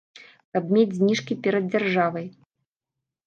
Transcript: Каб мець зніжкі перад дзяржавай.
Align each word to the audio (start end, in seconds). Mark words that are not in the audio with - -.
Каб 0.55 0.71
мець 0.77 0.95
зніжкі 0.99 1.37
перад 1.47 1.67
дзяржавай. 1.73 2.25